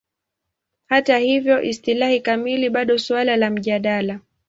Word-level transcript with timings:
Hata 0.87 1.17
hivyo, 1.17 1.61
istilahi 1.61 2.21
kamili 2.21 2.69
bado 2.69 2.97
suala 2.99 3.35
la 3.37 3.49
mjadala. 3.49 4.19